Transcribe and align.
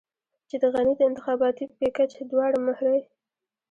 چې 0.49 0.55
د 0.61 0.63
غني 0.73 0.93
د 0.97 1.01
انتخاباتي 1.09 1.65
پېکج 1.77 2.11
دواړې 2.31 2.59
مهرې. 2.67 3.01